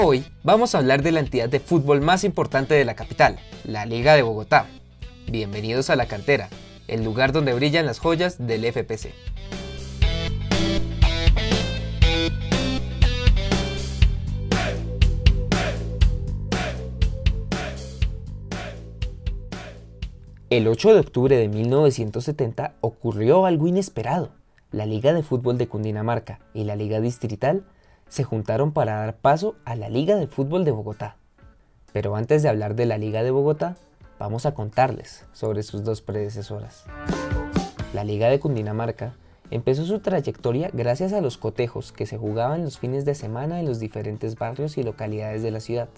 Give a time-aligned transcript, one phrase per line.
[0.00, 3.84] Hoy vamos a hablar de la entidad de fútbol más importante de la capital, la
[3.84, 4.68] Liga de Bogotá.
[5.26, 6.50] Bienvenidos a La Cantera,
[6.86, 9.12] el lugar donde brillan las joyas del FPC.
[20.48, 24.30] El 8 de octubre de 1970 ocurrió algo inesperado.
[24.70, 27.64] La Liga de Fútbol de Cundinamarca y la Liga Distrital
[28.08, 31.16] se juntaron para dar paso a la Liga de Fútbol de Bogotá.
[31.92, 33.76] Pero antes de hablar de la Liga de Bogotá,
[34.18, 36.84] vamos a contarles sobre sus dos predecesoras.
[37.94, 39.14] La Liga de Cundinamarca
[39.50, 43.66] empezó su trayectoria gracias a los cotejos que se jugaban los fines de semana en
[43.66, 45.88] los diferentes barrios y localidades de la ciudad.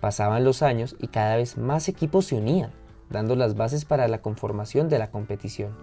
[0.00, 2.70] Pasaban los años y cada vez más equipos se unían
[3.10, 5.74] dando las bases para la conformación de la competición.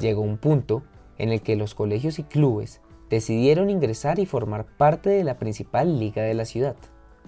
[0.00, 0.82] Llegó un punto
[1.18, 5.98] en el que los colegios y clubes decidieron ingresar y formar parte de la principal
[5.98, 6.76] liga de la ciudad.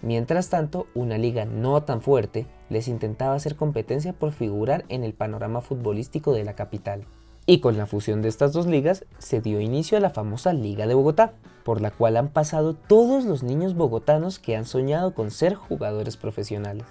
[0.00, 5.12] Mientras tanto, una liga no tan fuerte les intentaba hacer competencia por figurar en el
[5.12, 7.04] panorama futbolístico de la capital.
[7.44, 10.86] Y con la fusión de estas dos ligas se dio inicio a la famosa Liga
[10.86, 11.32] de Bogotá,
[11.64, 16.16] por la cual han pasado todos los niños bogotanos que han soñado con ser jugadores
[16.16, 16.84] profesionales.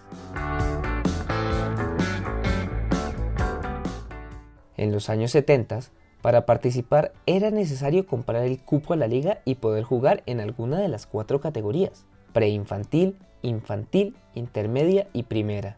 [4.75, 5.79] En los años 70,
[6.21, 10.79] para participar era necesario comprar el cupo a la liga y poder jugar en alguna
[10.79, 15.77] de las cuatro categorías, preinfantil, infantil, intermedia y primera.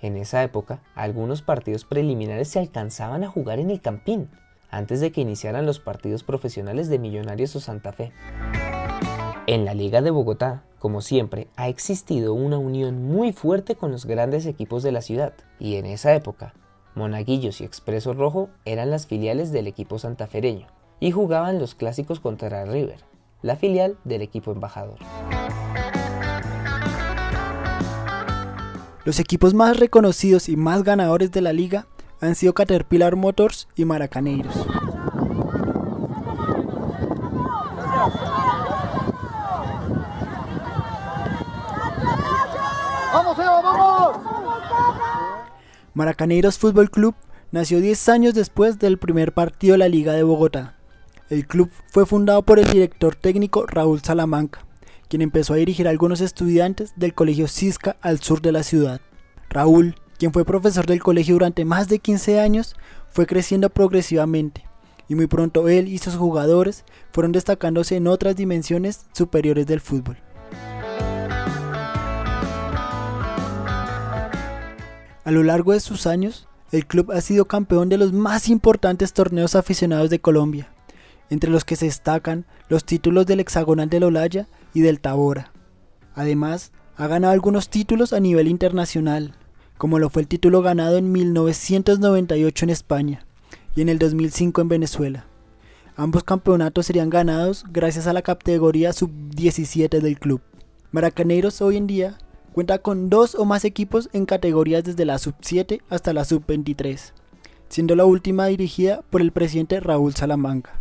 [0.00, 4.28] En esa época, algunos partidos preliminares se alcanzaban a jugar en el Campín,
[4.70, 8.12] antes de que iniciaran los partidos profesionales de Millonarios o Santa Fe.
[9.46, 14.04] En la Liga de Bogotá, como siempre, ha existido una unión muy fuerte con los
[14.04, 16.54] grandes equipos de la ciudad, y en esa época,
[16.94, 20.68] Monaguillos y Expreso Rojo eran las filiales del equipo santafereño
[21.00, 23.04] y jugaban los clásicos contra River,
[23.42, 24.98] la filial del equipo embajador.
[29.04, 31.86] Los equipos más reconocidos y más ganadores de la liga
[32.20, 34.54] han sido Caterpillar Motors y Maracaneiros.
[43.12, 44.34] ¡Vamos, Eva, vamos!
[45.94, 47.14] Maracaneiros Fútbol Club
[47.52, 50.76] nació 10 años después del primer partido de la Liga de Bogotá.
[51.30, 54.66] El club fue fundado por el director técnico Raúl Salamanca,
[55.08, 59.00] quien empezó a dirigir a algunos estudiantes del colegio Cisca al sur de la ciudad.
[59.50, 62.74] Raúl, quien fue profesor del colegio durante más de 15 años,
[63.08, 64.64] fue creciendo progresivamente,
[65.08, 70.23] y muy pronto él y sus jugadores fueron destacándose en otras dimensiones superiores del fútbol.
[75.24, 79.14] A lo largo de sus años, el club ha sido campeón de los más importantes
[79.14, 80.68] torneos aficionados de Colombia,
[81.30, 85.52] entre los que se destacan los títulos del hexagonal del Olaya y del Tabora.
[86.14, 89.34] Además, ha ganado algunos títulos a nivel internacional,
[89.78, 93.26] como lo fue el título ganado en 1998 en España
[93.74, 95.24] y en el 2005 en Venezuela.
[95.96, 100.42] Ambos campeonatos serían ganados gracias a la categoría sub-17 del club.
[100.92, 102.18] Maracaneiros hoy en día
[102.54, 107.12] Cuenta con dos o más equipos en categorías desde la sub-7 hasta la sub-23,
[107.68, 110.78] siendo la última dirigida por el presidente Raúl Salamanca.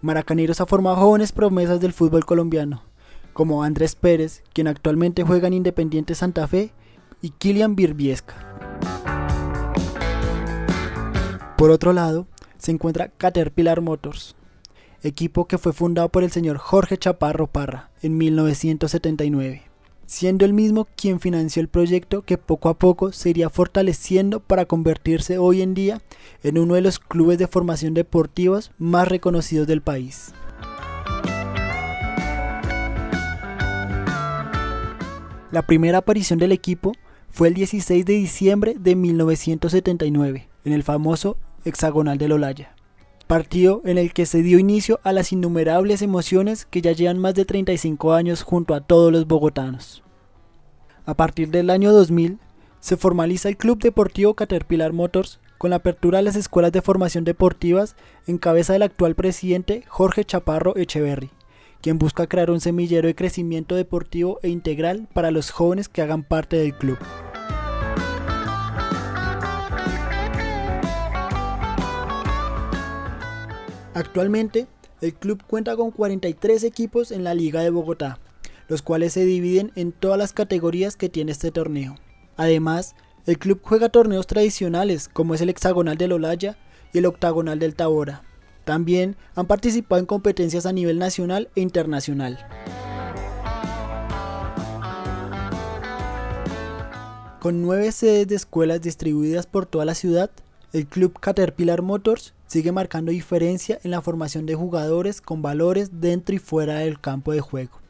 [0.00, 2.84] Maracaneros ha formado jóvenes promesas del fútbol colombiano,
[3.32, 6.72] como Andrés Pérez, quien actualmente juega en Independiente Santa Fe,
[7.20, 8.36] y Kilian Birbiesca.
[11.58, 12.28] Por otro lado,
[12.58, 14.36] se encuentra Caterpillar Motors,
[15.02, 19.69] equipo que fue fundado por el señor Jorge Chaparro Parra en 1979
[20.10, 24.64] siendo el mismo quien financió el proyecto que poco a poco se iría fortaleciendo para
[24.64, 26.02] convertirse hoy en día
[26.42, 30.34] en uno de los clubes de formación deportivos más reconocidos del país.
[35.52, 36.92] La primera aparición del equipo
[37.30, 42.74] fue el 16 de diciembre de 1979 en el famoso hexagonal del Olaya
[43.30, 47.36] partido en el que se dio inicio a las innumerables emociones que ya llevan más
[47.36, 50.02] de 35 años junto a todos los bogotanos.
[51.06, 52.40] A partir del año 2000,
[52.80, 57.22] se formaliza el Club Deportivo Caterpillar Motors con la apertura de las escuelas de formación
[57.22, 57.94] deportivas
[58.26, 61.30] en cabeza del actual presidente Jorge Chaparro Echeverry,
[61.82, 66.24] quien busca crear un semillero de crecimiento deportivo e integral para los jóvenes que hagan
[66.24, 66.98] parte del club.
[73.92, 74.68] Actualmente,
[75.00, 78.20] el club cuenta con 43 equipos en la Liga de Bogotá,
[78.68, 81.96] los cuales se dividen en todas las categorías que tiene este torneo.
[82.36, 82.94] Además,
[83.26, 86.56] el club juega torneos tradicionales como es el hexagonal del Olaya
[86.92, 88.22] y el octagonal del Tabora.
[88.64, 92.38] También han participado en competencias a nivel nacional e internacional.
[97.40, 100.30] Con nueve sedes de escuelas distribuidas por toda la ciudad,
[100.72, 106.34] el club Caterpillar Motors sigue marcando diferencia en la formación de jugadores con valores dentro
[106.34, 107.80] y fuera del campo de juego.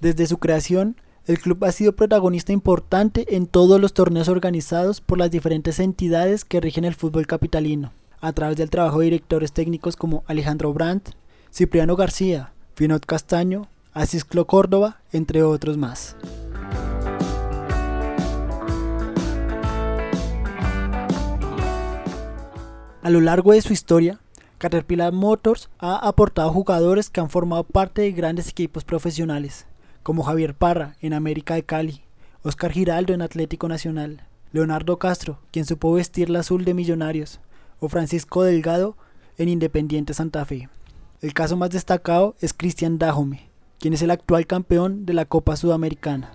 [0.00, 0.96] Desde su creación,
[1.26, 6.44] el club ha sido protagonista importante en todos los torneos organizados por las diferentes entidades
[6.44, 11.10] que rigen el fútbol capitalino, a través del trabajo de directores técnicos como Alejandro Brandt,
[11.52, 16.16] Cipriano García, Finot Castaño, Asisclo Córdoba, entre otros más.
[23.06, 24.18] A lo largo de su historia,
[24.58, 29.68] Caterpillar Motors ha aportado jugadores que han formado parte de grandes equipos profesionales,
[30.02, 32.02] como Javier Parra en América de Cali,
[32.42, 37.38] Oscar Giraldo en Atlético Nacional, Leonardo Castro, quien supo vestir la azul de Millonarios,
[37.78, 38.96] o Francisco Delgado
[39.38, 40.68] en Independiente Santa Fe.
[41.20, 45.54] El caso más destacado es Cristian Dajome, quien es el actual campeón de la Copa
[45.54, 46.32] Sudamericana.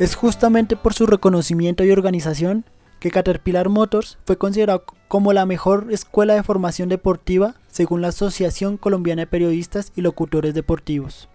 [0.00, 2.64] Es justamente por su reconocimiento y organización
[3.00, 8.78] que Caterpillar Motors fue considerado como la mejor escuela de formación deportiva según la Asociación
[8.78, 11.28] Colombiana de Periodistas y Locutores Deportivos.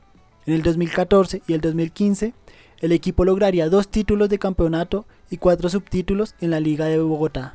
[0.47, 2.33] En el 2014 y el 2015,
[2.81, 7.53] el equipo lograría dos títulos de campeonato y cuatro subtítulos en la Liga de Bogotá.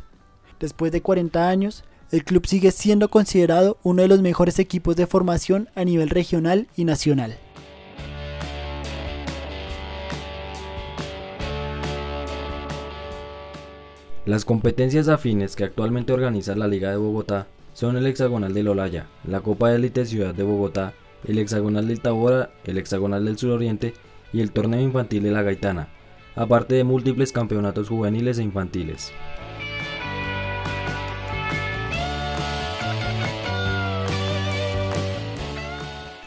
[0.61, 5.09] Después de 40 años, el club sigue siendo considerado uno de los mejores equipos de
[5.09, 7.37] formación a nivel regional y nacional.
[14.27, 19.07] Las competencias afines que actualmente organiza la Liga de Bogotá son el hexagonal del Olaya,
[19.25, 20.93] la Copa de Élite Ciudad de Bogotá,
[21.27, 23.95] el hexagonal del Tabora, el hexagonal del Suroriente
[24.31, 25.89] y el torneo infantil de la Gaitana,
[26.37, 29.11] aparte de múltiples campeonatos juveniles e infantiles.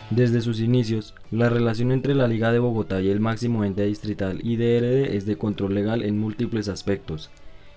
[0.10, 4.40] Desde sus inicios, la relación entre la Liga de Bogotá y el máximo ente distrital
[4.44, 7.32] IDRD es de control legal en múltiples aspectos,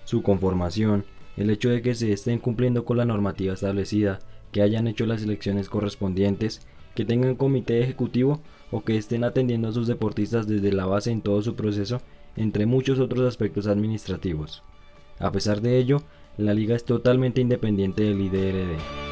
[0.07, 1.03] su conformación,
[1.35, 4.19] el hecho de que se estén cumpliendo con la normativa establecida,
[4.53, 6.65] que hayan hecho las elecciones correspondientes,
[6.95, 11.21] que tengan comité ejecutivo o que estén atendiendo a sus deportistas desde la base en
[11.21, 12.01] todo su proceso,
[12.37, 14.63] entre muchos otros aspectos administrativos.
[15.19, 16.01] A pesar de ello,
[16.37, 19.06] la liga es totalmente independiente del IDRD.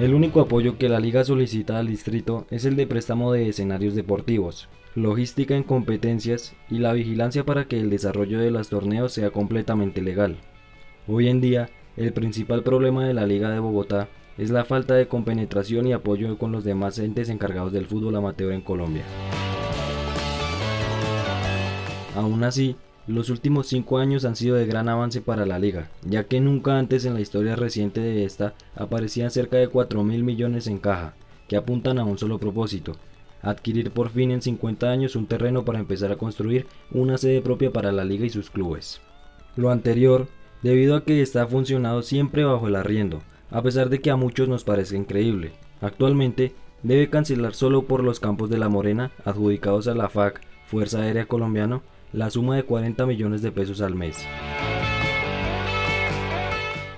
[0.00, 3.94] El único apoyo que la liga solicita al distrito es el de préstamo de escenarios
[3.94, 9.30] deportivos, logística en competencias y la vigilancia para que el desarrollo de los torneos sea
[9.30, 10.38] completamente legal.
[11.06, 11.68] Hoy en día,
[11.98, 14.08] el principal problema de la Liga de Bogotá
[14.38, 18.52] es la falta de compenetración y apoyo con los demás entes encargados del fútbol amateur
[18.52, 19.04] en Colombia.
[22.16, 22.74] Aún así,
[23.06, 26.78] los últimos cinco años han sido de gran avance para la liga, ya que nunca
[26.78, 31.14] antes en la historia reciente de esta aparecían cerca de 4 mil millones en caja,
[31.48, 32.96] que apuntan a un solo propósito,
[33.42, 37.72] adquirir por fin en 50 años un terreno para empezar a construir una sede propia
[37.72, 39.00] para la liga y sus clubes.
[39.56, 40.28] Lo anterior,
[40.62, 44.48] debido a que está funcionado siempre bajo el arriendo, a pesar de que a muchos
[44.48, 45.52] nos parece increíble.
[45.80, 51.00] Actualmente, debe cancelar solo por los campos de la Morena, adjudicados a la FAC, Fuerza
[51.00, 54.18] Aérea Colombiano, la suma de 40 millones de pesos al mes.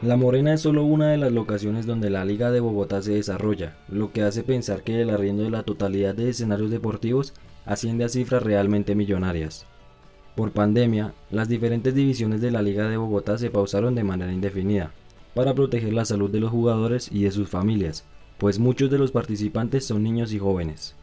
[0.01, 3.77] La Morena es solo una de las locaciones donde la Liga de Bogotá se desarrolla,
[3.89, 7.35] lo que hace pensar que el arriendo de la totalidad de escenarios deportivos
[7.67, 9.67] asciende a cifras realmente millonarias.
[10.35, 14.93] Por pandemia, las diferentes divisiones de la Liga de Bogotá se pausaron de manera indefinida,
[15.35, 18.05] para proteger la salud de los jugadores y de sus familias,
[18.39, 20.97] pues muchos de los participantes son niños y jóvenes.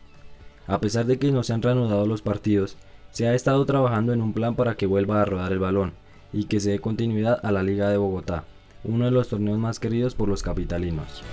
[0.68, 2.78] A pesar de que no se han reanudado los partidos,
[3.12, 5.94] se ha estado trabajando en un plan para que vuelva a rodar el balón
[6.32, 8.46] y que se dé continuidad a la Liga de Bogotá,
[8.84, 11.24] uno de los torneos más queridos por los capitalinos.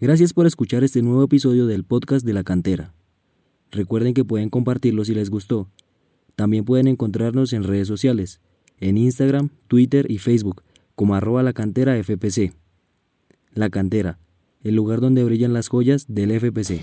[0.00, 2.92] Gracias por escuchar este nuevo episodio del podcast de la cantera.
[3.70, 5.70] Recuerden que pueden compartirlo si les gustó.
[6.36, 8.40] También pueden encontrarnos en redes sociales,
[8.80, 10.62] en Instagram, Twitter y Facebook,
[10.94, 12.52] como arroba la cantera FPC.
[13.52, 14.18] La cantera,
[14.64, 16.82] el lugar donde brillan las joyas del FPC.